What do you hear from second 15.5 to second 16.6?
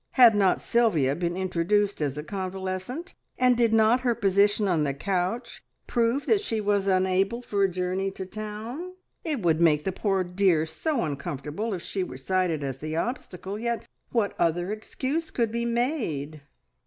be made?